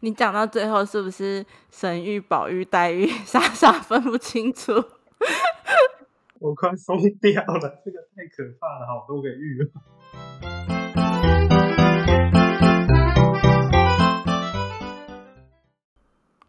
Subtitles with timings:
[0.00, 4.72] 你讲到最后是不是神域、宝玉、黛玉傻傻分不清楚？
[6.38, 9.58] 我快疯掉了，这个太可怕了，好多个玉。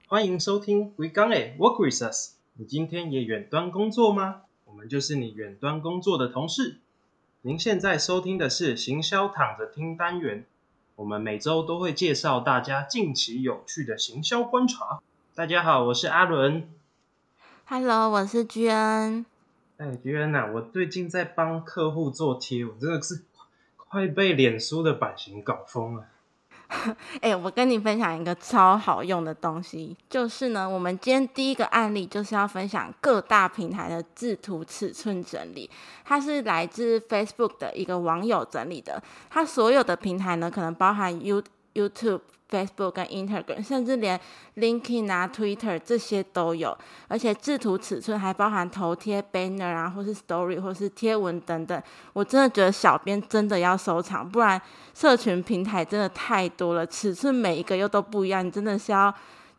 [0.07, 2.35] 欢迎收听《We g o n a Work with Us》。
[2.53, 4.43] 你今天也远端工作吗？
[4.65, 6.77] 我们就是你远端工作的同事。
[7.41, 10.45] 您现在收听的是行销躺着听单元。
[10.99, 14.99] 我们每周都会介绍大家近期有趣的行销观察。
[15.33, 16.69] 大家好，我是阿伦。
[17.65, 19.25] Hello，我是居恩。
[19.77, 23.23] 哎，居恩呐，我最近在帮客户做贴，我真的是
[23.77, 26.07] 快被脸书的版型搞疯了。
[27.21, 35.69] 哎，我跟你分享一个超好用的东西，就是呢，我们今天第一个案例就是要分享各大平台的制图尺寸整理，
[36.05, 42.21] 它是来自 Facebook 的一个网友整理的，它所有的平台呢，可能包含 You YouTube。
[42.49, 44.19] Facebook 跟 Instagram，甚至连
[44.55, 46.75] LinkedIn 啊、Twitter 这些都有，
[47.07, 51.83] 而且制图尺寸还包含头贴、banner 啊，或是 story 或是贴文等等。
[52.13, 54.59] 我真的觉得小编真的要收藏，不然
[54.95, 59.13] 社群平台真的太多了，尺寸每一个又都不一样，你真的是要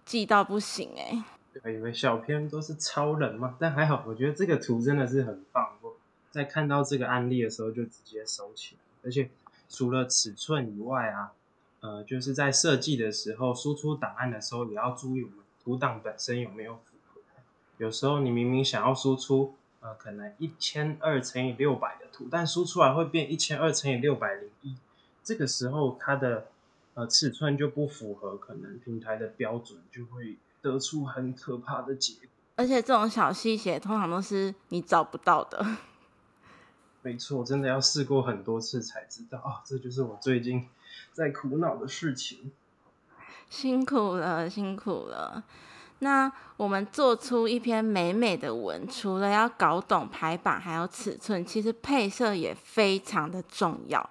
[0.05, 1.25] 记到不行哎。
[1.71, 5.69] 以为小编都是超人嘛，但还好，我觉得这个图真的是很棒。
[5.81, 5.95] 我
[6.33, 9.31] 在看到这个案例的时候就直接收起来，而且
[9.69, 11.31] 除了尺寸以外啊。
[11.81, 17.21] 呃，就是在设计的时候，输出档案的时候，也要注意我们图档本身有没有符合。
[17.79, 24.77] 有时候你明明想要输出呃，可能一千二乘以六百的图，但输出来会变一千二乘以六百零一，
[25.25, 26.49] 这个时候它的
[26.93, 32.25] 呃尺寸就不符合可能平台的标准，就会得出很可怕的结果。
[32.57, 35.65] 而且这种小细节通常都是你找不到的。
[37.01, 40.69] 没错，真的要试过很多次才知道啊，这就是我最近。
[41.13, 42.51] 在苦恼的事情，
[43.49, 45.43] 辛苦了，辛苦了。
[46.03, 54.11] 那我们做出一篇美美的文，除了要搞懂排版，还有尺寸，其实配色也非常的重要。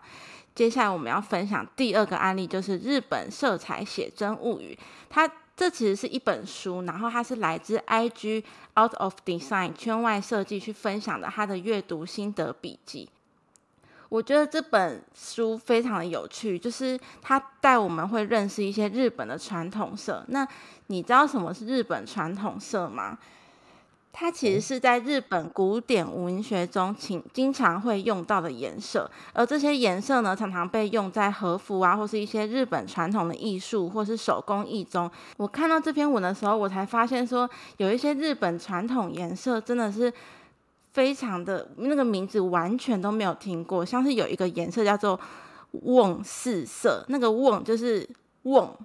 [0.54, 4.78] 接下来我们要分享第二个案例，就是日本色彩写真物语。
[5.10, 8.44] 它这其实是一本书，然后它是来自 IG
[8.80, 13.10] Out of Design 圈外设计去分享的他的阅读心得笔记。
[14.10, 20.26] 我觉得这本书非常的有趣，就是它带我们会认识一些日本的传统色。
[20.30, 20.48] 那
[20.88, 23.18] 你知道什么是日本传统色吗？
[24.12, 29.10] 它其实是在日本古典文学中，请经常会用到的颜色。
[29.32, 35.10] 而这些颜色呢，常常被用在和服啊，或是一些日本传统的艺术或是手工艺中。
[35.38, 40.12] 我看到这篇文的时候，我才发现说，有一些日本传统颜色真的是。
[40.92, 45.20] 非常的那个名字完全都没有听过，像是有一个颜色叫做
[45.72, 48.08] 瓮四色，那个瓮就是
[48.44, 48.76] 瓮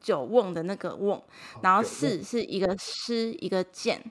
[0.00, 1.22] 酒瓮的那个瓮，
[1.62, 4.02] 然后四是一个诗一个剑。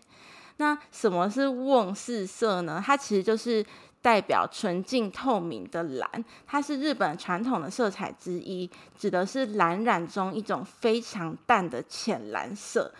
[0.57, 2.81] 那什么是瓮四色呢？
[2.85, 3.65] 它其实就是
[4.03, 6.07] 代表纯净透明的蓝，
[6.45, 12.93] 它是日本传统的色彩之一，指的是蓝染中一种非常淡的浅蓝色。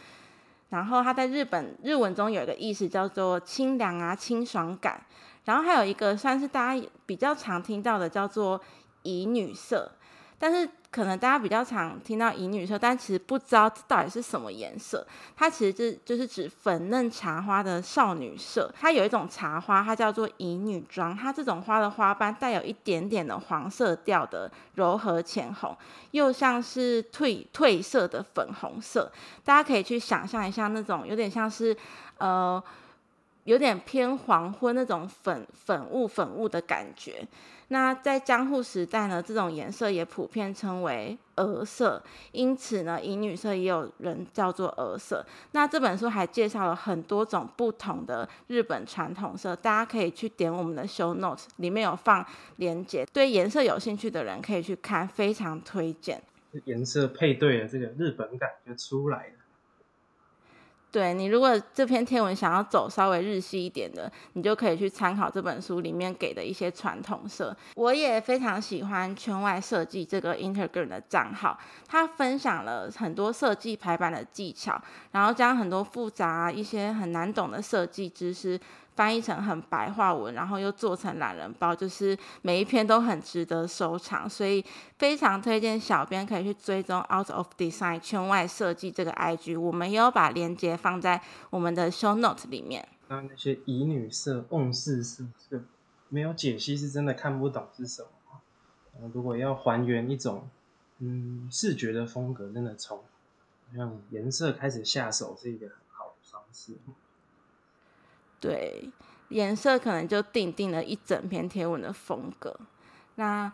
[0.74, 5.00] 然后它在日本日文中有一个意思叫做清凉啊、清爽感。
[5.46, 8.60] 然后还有一个算是大家比较常听到的叫做
[9.04, 9.92] 乙女色，
[10.44, 10.70] 但是。
[10.94, 15.04] 可能大家比较常听到乙女色，但其实不知道到底是什么颜色。
[15.36, 18.72] 它其实就就是指粉嫩茶花的少女色。
[18.80, 21.18] 它有一种茶花，它叫做乙女装。
[21.18, 25.76] 它这种花的花瓣带有一点点的黄色调的柔和浅红，
[26.12, 29.12] 又像是褪褪色的粉红色。
[29.44, 31.76] 大家可以去想象一下，那种有点像是
[32.20, 32.64] 呃，
[33.46, 37.28] 有点偏黄昏那种粉粉雾粉雾的感觉。
[37.74, 42.00] 那在江户时代呢，这种颜色也普遍称为鹅色，
[42.32, 45.26] 因此呢，乙女色也有人叫做鹅色。
[45.54, 52.24] 那这本书还介绍了很多种不同的日本传统色，大家可以去点我们的 show notes，里面有放
[52.58, 56.22] 链接，对颜色有兴趣的人可以去看，非常推荐。
[56.66, 59.34] 颜色配对的这个日本感就出来了。
[60.94, 67.58] 对你，如果这篇天文想要走稍微日系一点的，你就可以去参考这本书里面给的一些传统色。
[67.74, 71.58] 我也非常喜欢圈外设计这个 Instagram 的账号，
[71.88, 74.80] 他分享了很多设计排版的技巧，
[75.12, 78.60] 然后将很多复杂一些很难懂的设计知识。
[78.96, 84.64] 翻译成很白话文，然后又做成懒人包，就是每一篇都很值得收藏，所以
[84.98, 92.88] 非常推荐小编可以去追踪 Out of Design 圈外设计这个 IG，我们也有把链接放在我们的 Show Note 里面。
[93.08, 95.66] 那那些乙女色、瓮式色，是
[96.10, 98.10] 没有解析是真的看不懂是什么。
[99.14, 100.48] 如果要还原一种
[101.00, 103.04] 嗯，视觉的风格真的从
[103.74, 106.78] 让颜色开始下手是一个很好的方式。
[108.44, 108.90] 对，
[109.30, 112.60] 颜色可能就定定了一整篇贴文的风格。
[113.16, 113.50] 那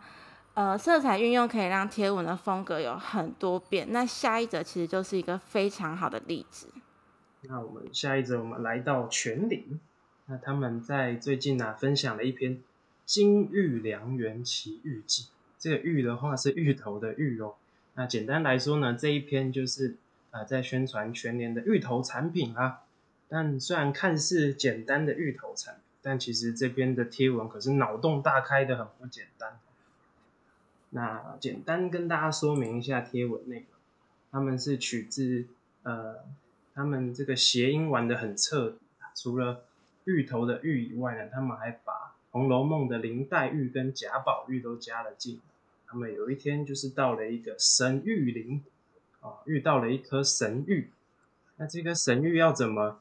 [0.54, 3.86] 呃，色彩运用可以让贴文的风格有很多变。
[3.92, 6.66] 那下一则其实就是一个非常好的例子。
[7.42, 9.78] 那我们下一则，我们来到全林。
[10.26, 12.56] 那他们在最近呢，分享了一篇
[13.06, 15.22] 《金玉良缘奇遇记》。
[15.56, 17.54] 这个玉的话是芋头的芋哦。
[17.94, 19.96] 那简单来说呢，这一篇就是
[20.32, 22.80] 呃在宣传全年的芋头产品啊。
[23.32, 29.60] 但虽然看似简单的芋头产品，但其实这边的贴文可是脑洞大开的，很不简单。
[30.90, 33.66] 那简单跟大家说明一下贴文内容，
[34.32, 35.46] 他们是取自
[35.84, 36.16] 呃，
[36.74, 38.78] 他们这个谐音玩的很彻底，
[39.14, 39.62] 除了
[40.06, 41.92] 芋头的芋以外呢，他们还把
[42.32, 45.40] 《红楼梦》的林黛玉跟贾宝玉都加了进。
[45.86, 48.64] 他们有一天就是到了一个神玉林，
[49.20, 50.90] 啊，遇到了一颗神玉。
[51.58, 52.98] 那这个神玉要怎么？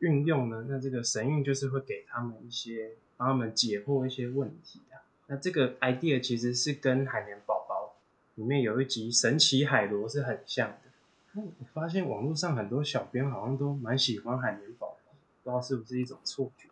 [0.00, 0.66] 运用呢？
[0.68, 5.00] 那这个神韵就是会给他们一些，帮他们解惑一些问题啊。
[5.28, 7.96] 那这个 idea 其实是跟海绵宝宝
[8.36, 10.90] 里面有一集神奇海螺是很像的。
[11.32, 14.96] 那我发现网络上很多小编好像都蛮喜欢海绵宝宝，
[15.42, 16.68] 不知道是不是一种错觉。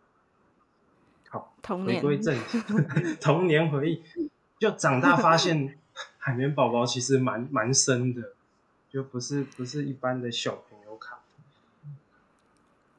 [1.29, 1.53] 好，
[1.85, 2.59] 回归正题，
[3.19, 5.77] 童年回忆，就长大发现
[6.17, 8.33] 海绵宝宝其实蛮蛮深的，
[8.89, 10.74] 就不是不是一般的小朋友卡。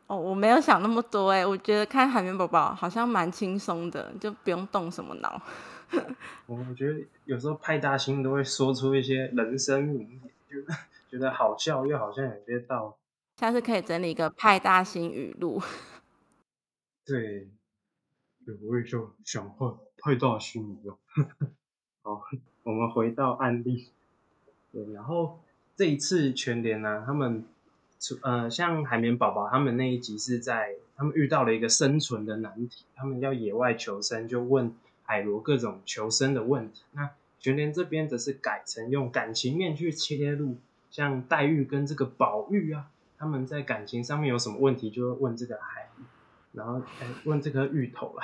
[0.08, 5.43] 哦，我没有想那么多哎，我觉得看海绵宝宝好像蛮轻松的，就不用动什么脑。
[6.47, 10.62] 我觉得有时候派大星都会说出一些人生名言，就
[11.11, 12.94] 觉得好笑又好像有些道理。
[13.41, 15.61] 下次可以整理一个派大星语录。
[17.05, 17.49] 对，
[18.62, 19.67] 我也就想派
[19.99, 20.97] 派大星一样。
[22.02, 22.23] 好，
[22.62, 23.88] 我们回到案例。
[24.73, 25.41] 对，然后
[25.75, 27.44] 这一次全联呢，他们。
[28.22, 36.82] 呃，像海绵宝宝他们那一集是在他们遇到了一个生存的难题，他们要野外求生，就问海螺各种求生的问题。
[36.93, 37.10] 那
[37.40, 40.56] 全联这边则是改成用感情面去切入，
[40.90, 45.88] 像黛玉跟这个宝玉啊，他们在感情上面有什么问题，就会问这个海，
[46.52, 48.22] 然后哎问这颗芋头啦，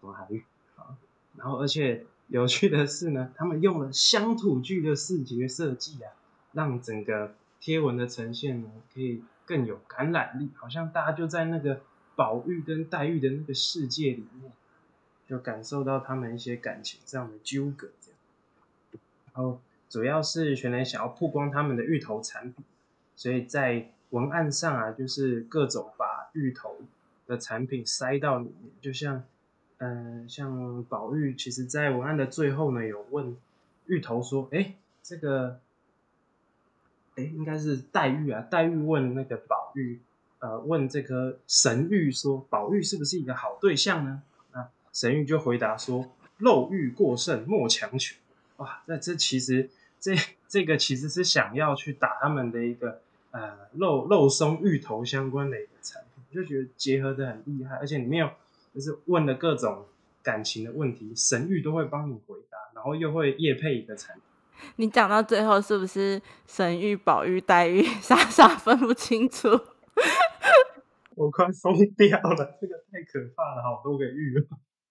[0.00, 0.44] 什么海芋
[0.76, 0.96] 啊？
[1.36, 6.12] 然后而且有趣的是呢，他们用了乡土剧的视觉设计啊，
[6.52, 7.34] 让整个。
[7.64, 11.80] 贴文的呈现呢，可以更有感染力，好像大家就在那个
[12.14, 14.52] 宝玉跟黛玉的那个世界里面，
[15.26, 18.20] 就感受到他们一些感情上的纠葛这样。
[19.32, 22.62] 然后主要是全联想要曝光他们的芋头产品，
[23.16, 26.76] 所以在文案上啊，就是各种把芋头
[27.26, 29.24] 的产品塞到里面，就像，
[29.78, 33.34] 嗯，像宝玉，其实在文案的最后呢，有问
[33.86, 35.60] 芋头说，哎，这个。
[37.16, 38.40] 哎，应该是黛玉啊。
[38.50, 40.00] 黛玉问那个宝玉，
[40.40, 44.22] 呃，问这颗神玉说：“宝玉是不是一个好对象呢？”
[44.52, 48.16] 那神玉就回答说：“肉欲过剩，莫强求。”
[48.58, 50.14] 哇，那这其实这
[50.48, 53.00] 这个其实是想要去打他们的一个
[53.32, 58.30] 呃肉肉松芋头相关的一个产品，就觉得结合的很厉害，而且里面有
[58.74, 59.86] 就是问了各种
[60.22, 64.22] 感情的问题，神玉都会帮你回答，然后又会夜配一个产品。
[64.76, 69.48] 你讲到最后是不是神玉、宝玉、黛玉傻傻分不清楚？
[71.16, 74.34] 我快疯掉了，这个太可怕了，好多个玉，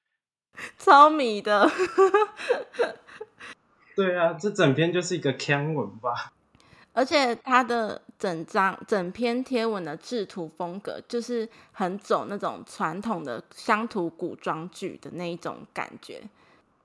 [0.77, 1.69] 超迷的。
[3.95, 6.33] 对啊，这整篇就是一个腔文吧。
[6.93, 16.21] 而且它的整张、整篇贴文的制图风格，就是很走那种传统的乡土古装剧的那一种感觉。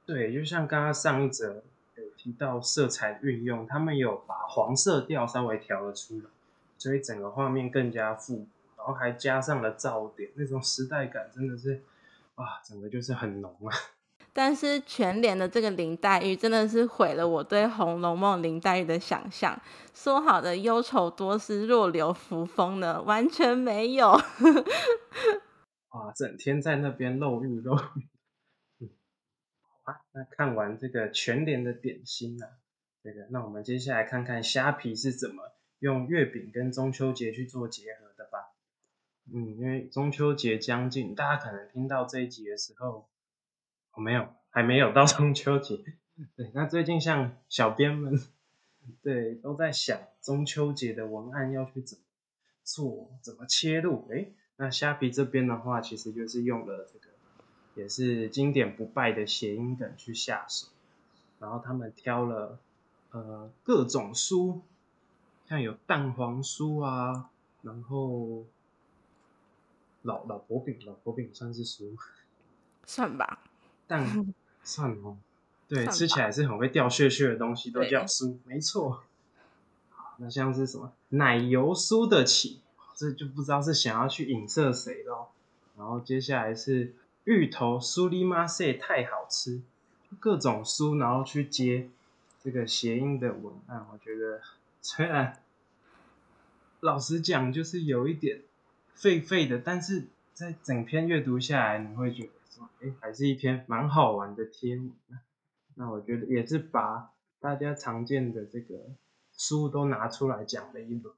[0.06, 1.62] 对，就像刚刚上一则。
[2.18, 6.24] 提到色彩运用，他们有把黄色调稍微调了出来，
[6.76, 8.46] 所以整个画面更加复古，
[8.76, 11.80] 然后还加上了噪点，那种时代感真的是，
[12.34, 13.70] 哇，整个就是很浓啊。
[14.34, 19.58] 但是全脸的这个林黛玉真的是毁了我对《红楼梦》林黛玉的想象，
[19.94, 24.10] 说好的忧愁多思弱流扶风呢，完全没有。
[25.90, 27.60] 哇，整天在那边露玉
[30.12, 32.58] 那看完这个全联的点心啊，
[33.02, 38.52] 这个那我们接下来看看虾皮是怎么用月饼跟中秋节去做结合的吧。
[39.32, 43.08] 嗯，因为中秋节将近，大家可能听到这一集的时候，
[43.92, 45.76] 我没有，还没有到中秋节。
[46.34, 48.18] 对，那最近像小编们，
[49.02, 52.04] 对，都在想中秋节的文案要去怎么
[52.64, 54.08] 做，怎么切入。
[54.10, 57.07] 诶，那虾皮这边的话，其实就是用了这个。
[57.78, 60.66] 也是经典不败的谐音梗去下手，
[61.38, 62.58] 然后他们挑了
[63.12, 64.60] 呃各种酥，
[65.48, 67.30] 像有蛋黄酥啊，
[67.62, 68.44] 然后
[70.02, 71.96] 老老婆饼，老婆饼算是酥，
[72.84, 73.44] 算吧。
[73.86, 75.16] 蛋 算哦，
[75.68, 79.04] 对，吃起吧来是很会掉屑屑的东西，都叫酥，没错。
[79.90, 82.60] 好，那像是什么奶油酥的起，
[82.96, 85.30] 这就不知道是想要去影射谁咯。
[85.78, 86.92] 然后接下来是
[87.28, 89.60] 芋头酥里玛塞太好吃，
[90.18, 91.90] 各种酥，然后去接
[92.42, 94.40] 这个谐音的文案，我觉得
[94.80, 95.38] 虽然
[96.80, 98.44] 老实讲就是有一点
[98.94, 104.90] 废废的，但是在整篇阅读下来，你会觉得说，哎，还是一篇蛮好玩的贴文。
[105.74, 108.74] 那我觉得也是把大家常见的这个
[109.36, 111.14] 书都拿出来讲了一轮。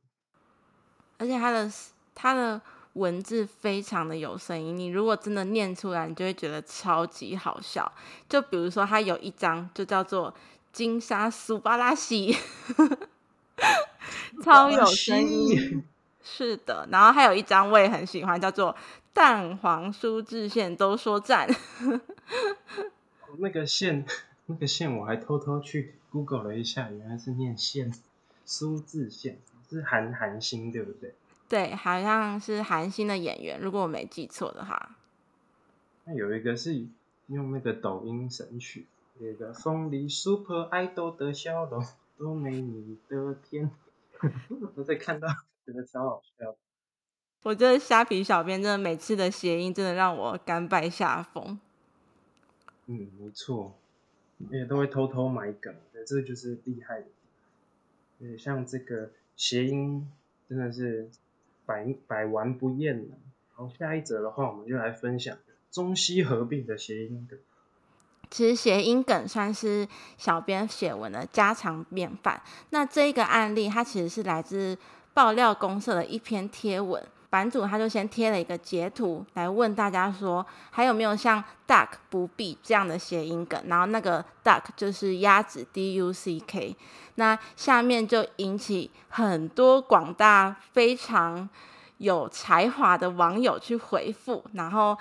[1.18, 1.70] 而且它的
[2.16, 2.60] 它的
[2.94, 7.90] 文字非常的有声音，你如果真的念出来，你就会觉得超级好笑。
[8.28, 10.34] 就比如说，它有一张就叫做
[10.72, 12.36] “金沙苏巴拉西
[14.42, 15.84] ”，超有声音。
[16.22, 18.76] 是的，然后还有一张我也很喜欢，叫做
[19.14, 21.48] “蛋黄酥制馅都说赞
[23.38, 24.04] 那个线，
[24.46, 27.92] 那个线我还偷偷去 Google 了一下，原来是念线，
[28.44, 31.14] 苏字线，是韩韩星对不对？”，
[31.50, 34.96] 对，好像是韩星的演员，如果我没记错的话。
[36.04, 36.86] 那有一个是
[37.26, 38.86] 用那个抖音神曲，
[39.18, 41.84] 有一个风里 Super Idol 的笑容
[42.16, 43.68] 都没你的甜，
[44.76, 45.26] 我在看到
[45.66, 46.54] 觉得超好笑。
[47.42, 51.58] 我觉得虾皮小编真的每次的谐音真的让我甘拜下风。
[52.86, 53.74] 嗯，没错，
[54.50, 57.06] 也都会偷偷买梗，对，这就是厉害的。
[58.20, 60.08] 对，像这个谐音
[60.48, 61.10] 真的是
[61.70, 63.14] 百百玩不厌呢。
[63.54, 65.38] 好，下一则的话，我们就来分享
[65.70, 67.38] 中西合并的谐音梗。
[68.28, 69.86] 其实谐音梗算是
[70.18, 72.42] 小编写文的家常便饭。
[72.70, 74.76] 那这一个案例，它其实是来自
[75.14, 77.00] 爆料公社的一篇贴文。
[77.30, 83.62] 版主他就先贴了一个截图来问大家说，还有没有像 duck 不必这样的谐音梗？
[83.66, 86.76] 然后那个 duck 就是鸭子 D U C K。
[87.14, 91.48] 那下面就引起很多广大非常
[91.98, 94.96] 有才华的网友去回复，然后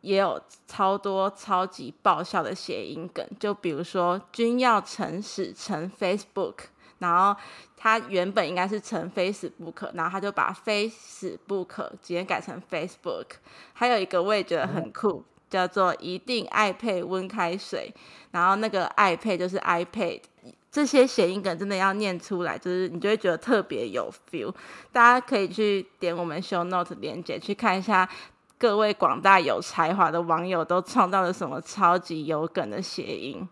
[0.00, 6.54] 也有超多超级爆笑的谐音梗，就比如说“君要诚实成 Facebook”，
[6.98, 7.38] 然后
[7.82, 13.26] 他原本应该是成 Facebook，然后他就把 Facebook 直接改成 Facebook。
[13.72, 17.92] 还有一个我也觉得很酷，叫做“一定爱配温开水”，
[18.30, 20.20] 然后那个爱配就是 iPad。
[20.70, 24.54] 这些谐音梗真的要念出来，就是你就会觉得特别有 feel。
[24.92, 28.08] 大家可以去点我们 show note 连接去看一下，
[28.58, 33.46] 各位广大有才华的网友都创造了什么超级有梗的谐音。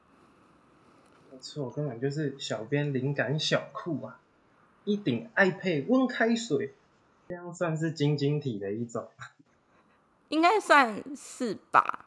[1.40, 4.20] 错，根本就是小编灵感小库啊！
[4.84, 6.74] 一顶爱配温开水，
[7.28, 9.08] 这样算是晶晶体的一种。
[10.28, 12.06] 应该算是吧。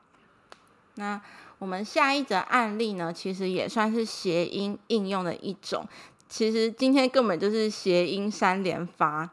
[0.95, 1.21] 那
[1.59, 5.87] 我们下一则案例呢，其实也算是谐音应用的一种。
[6.27, 9.29] 其实今天根本就是谐音三连发。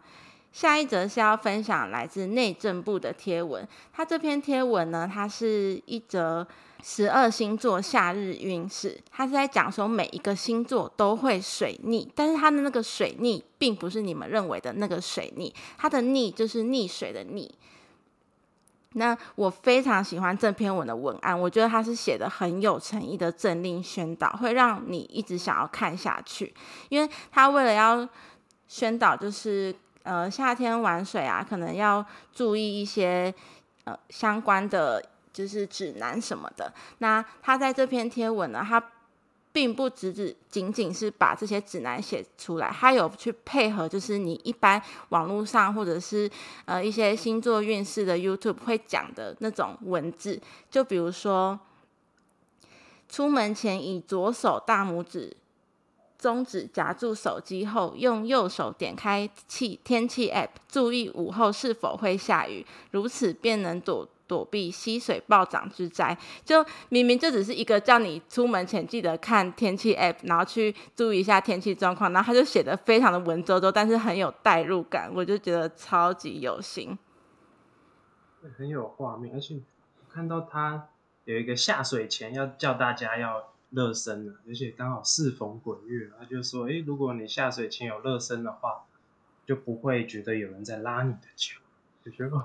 [0.52, 6.47] 下一则是要分享来自内政部的贴文，它这篇贴文呢，它是一则
[6.83, 17.51] 十二星座夏日运势，它是在讲说每一个星座都会水逆，但是它的那个水逆并不是你们认为的那个水逆，它的逆就是溺水的溺。
[18.95, 26.53] 那我非常喜欢这篇文的文案，我觉得它是写的很有诚意的政令宣导，会让你一直想要看下去。
[26.89, 28.09] 因为他为了要
[28.67, 29.73] 宣导，就是
[30.03, 33.33] 呃夏天玩水啊，可能要注意一些
[33.85, 35.01] 呃相关的
[35.33, 36.73] 就是指南什么的。
[36.99, 38.83] 那他在这篇贴文呢，他
[39.53, 46.31] 并不只只仅仅是把这些指南写出来，他有去配合，就是你一般网络上或者是
[46.67, 51.59] 呃一些星座运势的 YouTube 会讲的那种文字，就比如说，
[53.09, 55.37] 出门前以左手大拇指、
[56.17, 64.09] 中指夹住手机后，用右手点开气天气 App，注意午后是否会下雨，如此便能躲。
[64.31, 76.97] 躲避溪水暴涨之灾，就明明就只是一个叫你出门前记得看天气 app，然后去注意一下天气状况，然后他就写的非常的文绉绉，但是很有代入感，我就觉得超级有心，
[78.57, 79.59] 很有画面，而且
[80.09, 80.91] 看到他
[81.25, 88.85] 有一个下水前要叫大家要热身了，而且刚好适逢鬼月，他就说，诶，如果你下水前有热身的话，
[89.45, 91.57] 就不会觉得有人在拉你的脚。
[92.11, 92.37] 就觉得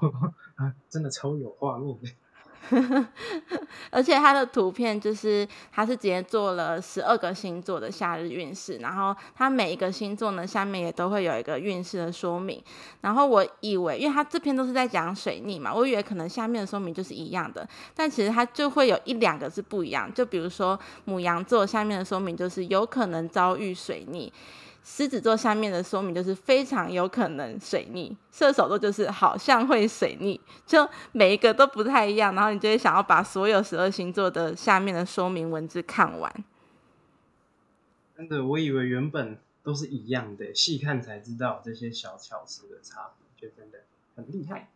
[0.55, 2.09] 啊，真的超有画面的。
[3.91, 12.59] 而且它的图片就是它是直接做了十二个星座的夏日运势，然后它每一个星座呢下面也都会有一个运势的说明。
[13.01, 20.11] 然后我以为，因为它这篇都是在讲水逆嘛，我以为可能下面的说明就是一样的，但其实它就会有一两个是不一样。
[20.11, 24.33] 就比如说母羊座下面的说明就是有可能遭遇水逆。
[24.87, 36.31] 狮子座下面的说明就是非常有可能水逆，射手座就是好像会水逆，就每一个都不太一样，然后你就会想要把所有十二星座的下面的说明文字看完。
[38.15, 43.79] 真的，我以为原本都是一样的，细看才知道这些小巧思的差别，就真的
[44.15, 44.69] 很厉害。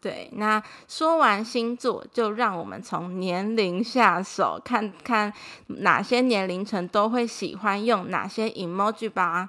[0.00, 5.32] 对，那说完星座，就让我们从年龄下手，看看
[5.66, 9.48] 哪些年龄层都会喜欢用哪些 emoji 吧。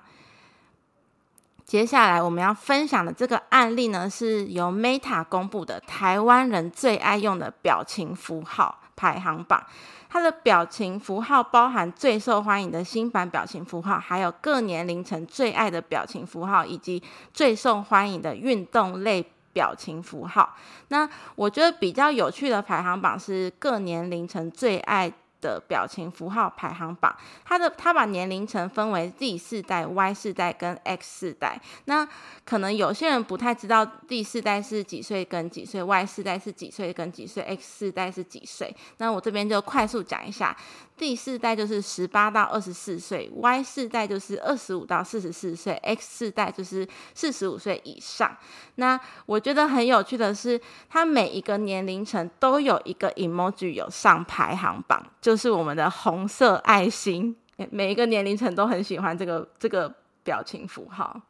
[1.66, 9.64] 接下来我们要分享的这个案例呢，是由 Meta 公布的台湾人最爱用的表情符号排行榜。
[10.10, 19.32] 它的表情符号包含最受欢迎的新版表情符号，还有各年龄层最爱的表情符号，以及最受欢迎的运动类。
[19.54, 20.56] 表情符号，
[20.90, 25.12] 那我觉得比较有趣的排行榜是各年龄层最爱。
[25.42, 27.16] 的表情符号排行榜，
[27.46, 31.60] 它的它把年龄层分为 Z 世代、Y 世代跟 X 世代。
[31.86, 32.08] 那
[32.46, 38.76] 可能有些人不太知道 Z 世代是几岁跟几岁，Y 世代是几岁跟几岁，X 世代是几岁。
[38.98, 40.56] 那我这边就快速讲一下
[40.98, 48.36] ，Z 世代就是十八到二十四岁，Y 世代就是二十五到四十四岁，X 世代就是四十五岁以上。
[48.76, 55.06] 那我觉得很有趣的是，它每一个年龄层都有一个 emoji 有上排行榜。
[55.30, 57.38] 就是我们的红色爱心，
[57.70, 59.94] 每一个年龄层都很喜欢这个这个
[60.24, 61.22] 表情符号。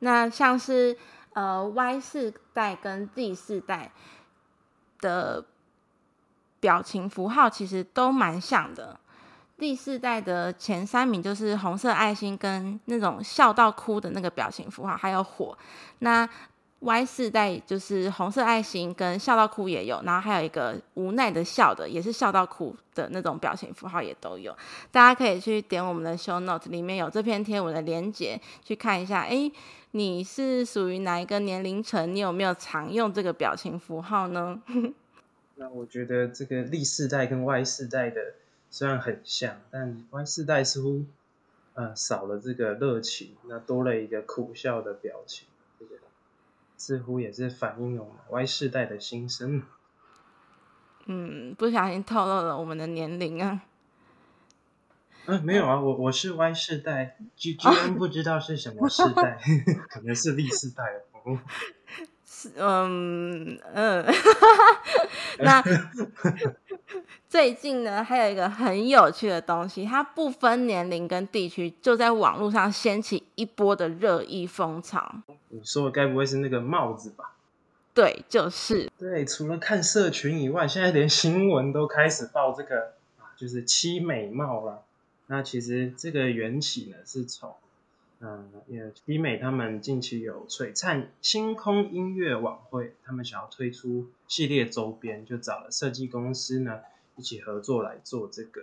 [0.00, 0.98] 那像是
[1.32, 3.92] 呃 Y 世代跟 Z 世代
[4.98, 5.44] 的
[6.58, 8.98] 表情符号其实都蛮像的。
[9.56, 15.56] 第四代的前三名就是红色爱心跟那种笑到哭的那个表情符号，还有火。
[16.00, 16.28] 那
[16.80, 24.54] Y 世代就是红色爱心跟笑到哭也有，然后还有一个无奈的笑的，也是笑到哭的那种表情符号也都有。
[24.92, 29.22] 大家可以去点我们的 Show Note，里面有这篇贴文的连接，去看一下。
[29.22, 29.50] 哎，
[29.92, 32.14] 你是属于哪一个年龄层？
[32.14, 34.62] 你有没有常用这个表情符号呢？
[35.56, 38.34] 那我觉得这个历世代跟 Y 世代的
[38.70, 41.06] 虽然很像，但 Y 世代似乎
[41.72, 45.48] 呃少了这个热情，那多了一个苦笑的表情。
[46.86, 49.60] 似乎也是反映了我们 Y 世代的心声。
[51.06, 53.62] 嗯，不小心透露了我们的年龄啊。
[55.26, 59.36] 嗯，没有啊，我我是 Y 世代，居居然不知道是什么世代，
[59.90, 60.84] 可能是 Z 世代
[61.24, 61.40] 哦。
[62.24, 64.06] 是，嗯嗯，
[65.42, 65.64] 那。
[67.36, 75.16] 最近呢，还有一个很有趣的东西，它不分年龄跟地区，就在网络上掀起一波的热议风潮。
[75.50, 77.36] 你说的该不会是那个帽子吧？
[77.92, 78.90] 对，就是。
[78.96, 84.84] 对，除了看社群以外，现在连新闻都开始报这个啊，就是七美帽了。
[85.26, 87.52] 那其实这个缘起呢，是从
[88.20, 96.80] 嗯，因为七美他们近期有璀璨星空音乐晚会，他们想要推出系列周边，就找了设计公司呢。
[97.16, 98.62] 一起合作来做这个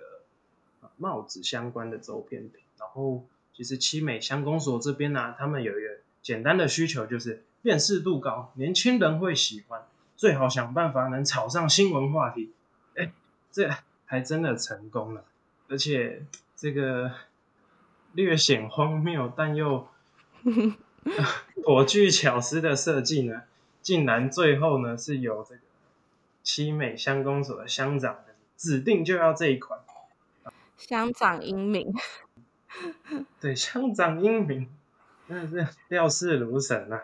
[0.97, 5.89] 帽子相关的周边品，然后其实七美乡公所这边呢，他们有一个
[6.21, 9.81] 简单的需求，就是辨识度高，年轻人会喜欢，
[10.15, 12.53] 最好想办法能炒上新闻话题。
[12.95, 13.11] 哎，
[13.51, 13.69] 这
[14.05, 15.25] 还真的成功了，
[15.67, 16.23] 而且
[16.55, 17.11] 这个
[18.13, 19.87] 略显荒谬但又
[21.63, 23.41] 颇具巧思的设计呢，
[23.81, 25.61] 竟然最后呢是由这个
[26.43, 28.17] 七美乡公所的乡长。
[28.63, 29.77] 指定就要这一款，
[30.77, 31.93] 乡长英明，
[33.41, 34.69] 对，乡长英明，
[35.27, 37.03] 真的是料事如神啊！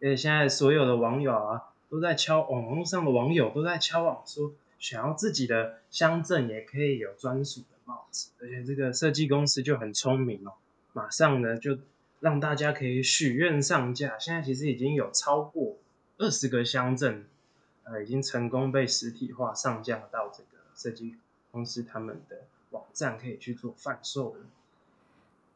[0.00, 10.52] 而且现在所有的网友啊，都在敲网络上的网友都在敲网说，想要自己的乡镇也可以有专属的帽子，而且这个设计公司就很聪明哦，
[10.92, 11.78] 马上呢就
[12.20, 15.78] 让大家可以许愿上架，现在其实已经有超过
[16.16, 17.26] 二十个乡镇。
[17.90, 21.16] 呃，已经成功被实体化上架到这个设计
[21.50, 24.40] 公司他们的网站，可以去做贩售了。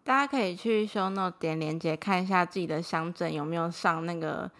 [0.02, 4.50] 大家可以去 show note 点链接看一下自己的乡镇有没有上那个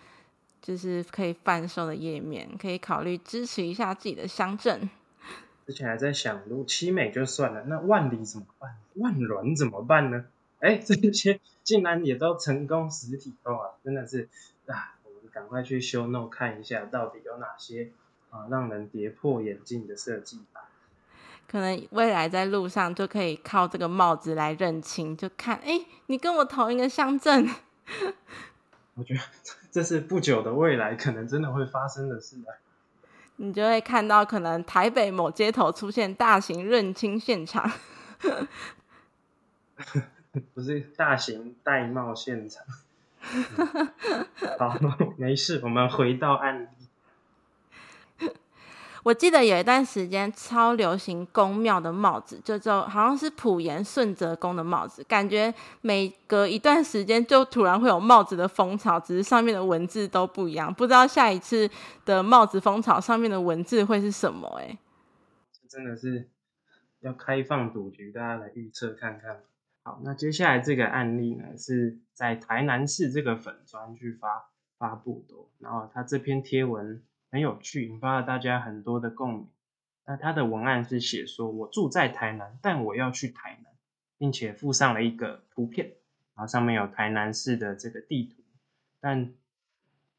[0.61, 4.89] 就是可以贩售的页面，可以考虑支持一下自己的乡镇。
[5.67, 8.77] 之前还在想，如果七美就算了，那万里怎么办？
[8.95, 10.27] 万峦怎么办呢？
[10.61, 14.29] 哎，这些竟然也都成功实体化，真的是
[14.67, 14.95] 啊！
[15.33, 17.91] 赶快去修 no 看一下，到底有哪些
[18.31, 20.69] 啊，让人跌破眼镜的设计吧。
[21.49, 27.49] 可能未来在路上就可以靠这个帽子来认清，就看，哎，你跟我同一个乡镇。
[28.95, 29.21] 我觉得
[29.71, 32.57] 这是不久的未来可能真的会发生的事啊。
[33.37, 37.71] 你就会看到，可能台北某街头出现大型认亲现场。
[40.55, 42.65] 不是大型戴帽现场。
[44.59, 44.77] 好，
[45.17, 48.29] 没事，我们回到案例。
[49.05, 61.69] 我记得有一段时间超流行宫庙的帽子，就就好像是普盐顺泽宫的帽子，感觉每隔一段时间就突然会有帽子的风潮，只是上面的文字都不一样，不知道下一次
[62.05, 64.47] 的帽子风潮上面的文字会是什么？
[64.61, 64.79] 哎，
[65.69, 66.29] 真的是
[67.01, 69.41] 要开放赌局，大家来预测看看。
[69.83, 77.03] 好，那接下来这个案例呢，是在台南市这个粉砖去发发布的，然后他这篇贴文。
[77.33, 79.49] 很有趣，引发了大家很多的共鸣。
[80.05, 83.73] 那他的文案是写说：“我住在台南，但我要去台南，
[84.19, 85.87] 并且附上了一个图片，
[86.35, 88.43] 然后上面有台南市的这个地图，
[89.01, 89.33] 但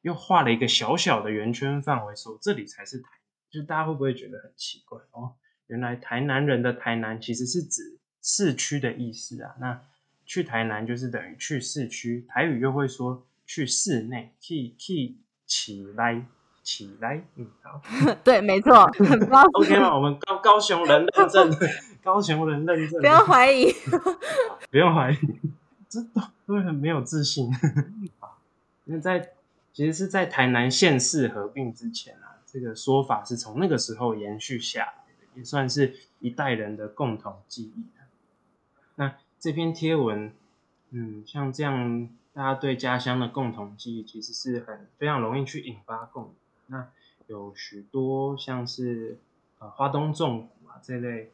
[0.02, 3.12] 又画了一个小小的圆圈范围，说这里才是台。
[3.52, 5.36] 就大家会不会觉得很奇怪哦？
[5.67, 9.53] 原来台南人的台南其实是指市区的意思啊。
[9.59, 9.79] 那
[10.25, 16.25] 去台南就是等于去市区，台语又会说去室内，去去起来。”
[16.63, 17.81] 起来，嗯，好，
[18.23, 18.89] 对，没错，
[19.59, 19.93] OK 吗？
[19.93, 21.53] 我们高高雄人认证，
[22.01, 23.69] 高雄人认证， 不要怀疑，
[24.71, 25.17] 不用怀疑，
[25.89, 27.53] 真的都很没有自信
[28.21, 28.39] 啊。
[28.86, 29.31] 因为在
[29.73, 37.83] 其实是在台南县市合并之前啊，这个说法是从那个时候延续下来的，也算是一代人的共同记忆。
[38.95, 40.32] 那这篇贴文，
[40.91, 46.34] 嗯，像这样大家对家乡的共同记忆，其实是很非常容易去引发共鸣。
[46.67, 46.88] 那
[47.27, 49.17] 有许多像是
[49.60, 51.32] 呃花东纵谷啊这类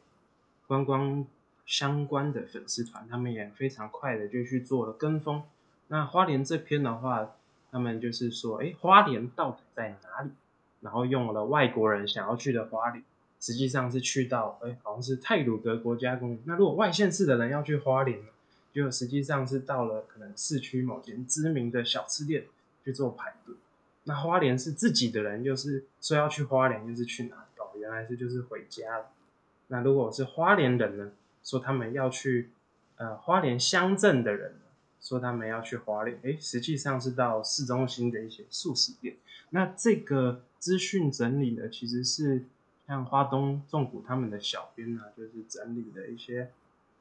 [0.66, 1.24] 观光
[1.66, 5.42] 相关的粉丝团，他们也非常快的就去做了跟风。
[5.88, 7.30] 那花莲这篇的话，
[7.70, 10.30] 他们就是说，哎，花莲到底在哪里？
[10.80, 13.04] 然后用了外国人想要去的花莲，
[13.40, 16.38] 实际上是去到，哎，好像是泰鲁格国家公园。
[16.44, 18.20] 那如果外县市的人要去花莲，
[18.72, 22.44] 就实际上是到了可能市区某间知名的小吃店
[22.84, 23.56] 去做排队。
[24.04, 27.60] 那花莲是自己的人，就是说要去花莲，就是去哪里？
[27.60, 29.06] 哦，原来是就是回家了。
[29.68, 32.50] 那如果是花莲人呢，说他们要去
[32.96, 34.54] 呃花莲乡镇的人，
[35.00, 39.16] 说他们要去花莲，诶，实际上是到市中心的一些素食店。
[39.50, 42.44] 那这个资讯整理呢，其实是
[42.90, 46.50] 像花东纵谷他们的小编呢，就是整理了一些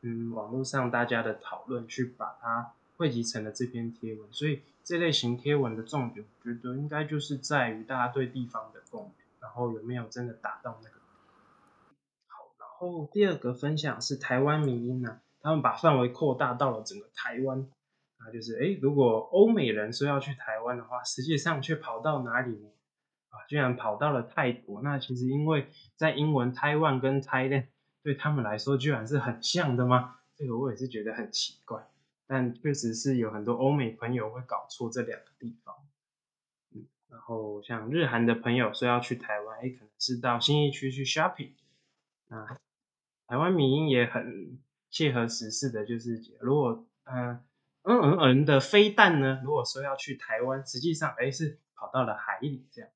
[0.01, 4.61] 嗯网络上大家的讨论，去把它汇集成了这篇贴文，所以。
[4.81, 10.95] 这类型贴文的重点，我觉得应该就是在于大家对地方的共鸣，然后有没有真的打到那个。
[12.25, 17.69] 好，然后第二个分享是台湾民音呢，他们把范围扩大到了整个台湾，
[18.17, 22.69] 啊，就是哎，如果欧美人说要去台湾的话，实际上却跑到哪里呢？
[23.29, 24.81] 啊，居然跑到了泰国。
[24.81, 27.67] 那其实因为在英文台湾跟 Thailand
[28.03, 30.17] 对他们来说，居然是很像的吗？
[30.35, 31.87] 这个我也是觉得很奇怪。
[32.27, 35.75] 但确实是有很多欧美朋友会搞错这两个地方，
[36.75, 41.53] 嗯，然后像日韩的朋友说要去台湾，哎，可能是到新义区去 shopping，
[42.27, 42.45] 那
[43.25, 44.59] 台湾民音也很
[44.91, 47.43] 切合时事的，就是如果嗯
[47.81, 52.91] 嗯嗯嗯的飞弹呢，如果说要去台湾，实际上哎是跑到了海里这样，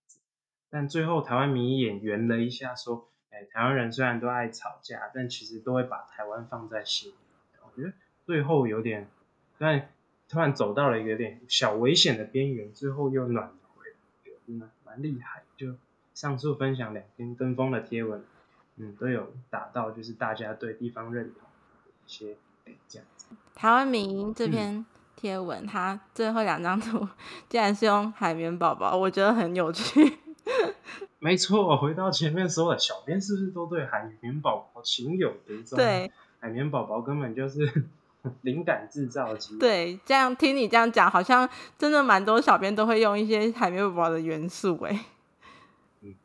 [0.74, 7.16] 但最后台湾民意演圆了一下，说哎台湾人虽然都爱吵架，但其实都会把台湾放在心里，
[7.62, 7.94] 我觉得
[8.26, 9.08] 最后有点。
[9.60, 9.90] 但
[10.28, 15.44] 突然走到了一个点小危险的边缘，最后又暖回来，真的蛮厉害。
[15.56, 15.76] 就
[16.16, 18.26] 上述分享两篇跟风的贴文，
[18.78, 21.44] 嗯，都有达到就是大家对地方认同
[21.86, 22.36] 的一些
[22.88, 23.28] 这样子。
[23.54, 24.84] 台湾民这篇
[25.16, 27.08] 贴文，它最后两张图
[27.48, 30.18] 竟然是用海绵宝宝，我觉得很有趣。
[31.24, 35.78] 没错，回到前面说的，小编是不是都对海绵宝宝情有独钟？
[35.78, 37.86] 对，海绵宝宝根本就是。
[38.40, 39.60] 灵感制造机。
[39.60, 45.04] 对，这样听你这样讲，好像真的蛮多小编都会用一些海绵宝宝的元素，哎，
[46.00, 46.16] 嗯，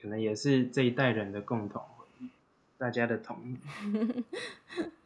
[0.00, 2.28] 可能也是这一代人的共同回忆，
[2.78, 3.56] 大家的同意。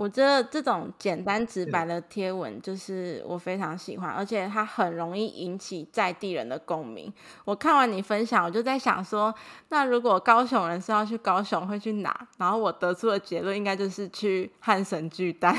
[0.00, 7.12] 我觉得这种简单直白的贴文，就是我非常喜欢，而且它很容易引起在地人的共鸣。
[7.44, 9.34] 我看完你分享，我就在想说，
[9.68, 12.26] 那如果高雄人是要去高雄，会去哪？
[12.38, 15.54] 然后我得出的结论应该就是去汉神巨蛋。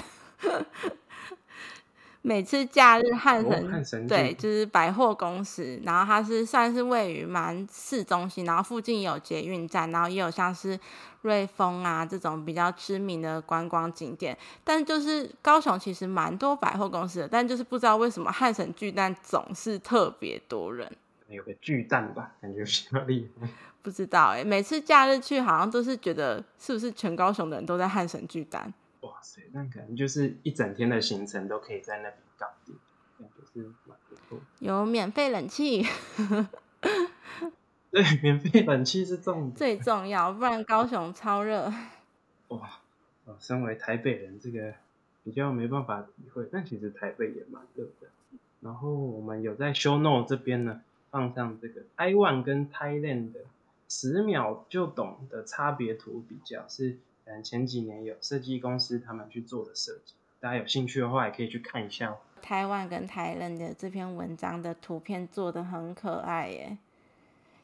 [2.24, 10.80] 每次假日汉神、哦汉神对，就是百货公司，然后它是算是位于蛮市中心，然后附近有捷运站，然后也有像是
[11.22, 14.38] 瑞丰啊这种比较知名的观光景点。
[14.64, 20.88] 但就是高雄其实蛮多百货公司的，但就是不知道为什么汉神巨蛋总是特别多人。
[21.28, 23.48] 有个巨蛋吧，感觉比较厉害。
[23.82, 28.72] 不知道哎、每次假日去好像都是觉得是不是全高雄的人都在汉神巨蛋？
[29.02, 32.76] 哇塞，那可能就是一整天的行程都可以在那边搞定，
[33.20, 34.40] 感觉是蛮不错。
[34.60, 35.86] 有免费冷气
[37.92, 39.54] 对，免费冷气是重点。
[39.54, 41.74] 最重要，不然高雄超热。
[42.48, 42.80] 哇，
[43.26, 44.74] 哦，身为台北人，这个
[45.24, 48.08] 比较没办法体会，但其实台北也蛮热的。
[48.62, 53.40] 然后我们有在 Show Note 这边呢，放上这个 Taiwan 跟 Thailand 的
[53.90, 56.98] 十秒就懂的差别图比较，是
[57.40, 62.16] 前几年有设计公司他们去做的设计，大家有兴趣的话也可以去看一下。
[62.42, 66.76] 台湾跟台人的这篇文章的图片做的很可爱耶，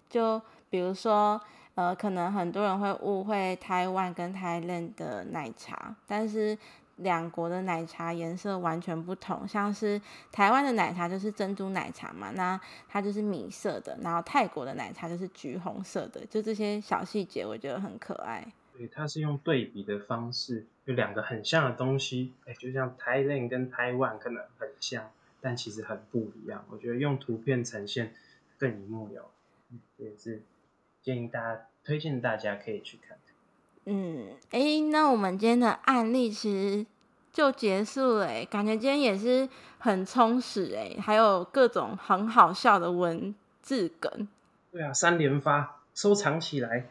[0.07, 1.41] 就比如说，
[1.73, 6.55] 呃，可能很多人会误会台湾跟台人的奶茶，但是
[6.97, 9.47] 两国的奶茶颜色完全不同。
[9.47, 9.99] 像是
[10.31, 18.45] 台湾的奶茶就是珍珠奶茶嘛，那它就是米色的，然后泰国的奶茶就是橘红色的，就这些小细节我觉得很可爱。
[18.77, 25.09] 对，它是用对比的方式，有两个很像的东西，哎，就像 Thailand 跟 Taiwan 可能很像，
[25.41, 26.63] 但其实很不一样。
[26.69, 28.13] 我觉得用图片呈现
[28.59, 29.31] 更一目了
[29.69, 30.43] 然，这也是
[31.01, 33.17] 建议大家推荐大家可以去看。
[33.85, 34.59] 嗯，哎，
[34.91, 36.85] 那我们今天的案例其实
[37.31, 39.47] 就结束了，诶，感觉今天也是
[39.79, 44.27] 很充实，诶，还有各种很好笑的文字梗。
[44.71, 46.87] 对啊，三连发，收藏起来。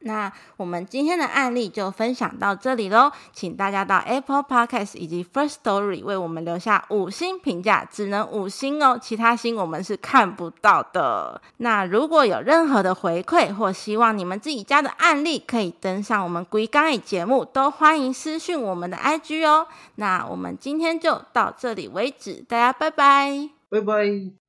[0.00, 11.42] 那我们今天的案例就分享到这里喽，请大家到 Apple Podcast 以及 First Story 为我们留下五星评价，只能五星哦，其他星我们是看不到的。
[11.56, 19.66] 那如果有任何的回馈或希望你们自己家的案例可以登上我们龟缸语节目，都欢迎私讯我们的 IG 哦。
[19.96, 23.50] 那我们今天就到这里为止，大家拜拜。
[23.68, 24.47] 拜拜。